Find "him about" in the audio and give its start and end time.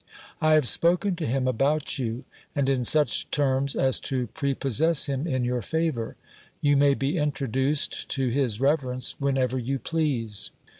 1.27-1.99